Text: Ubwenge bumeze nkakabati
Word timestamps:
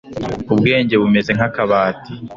Ubwenge 0.53 0.95
bumeze 1.01 1.31
nkakabati 1.37 2.11